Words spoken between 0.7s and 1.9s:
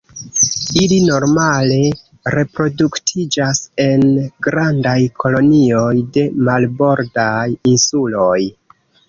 Ili normale